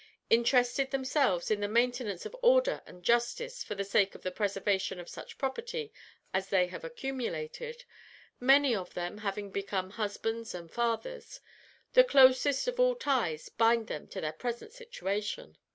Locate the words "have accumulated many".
6.65-8.73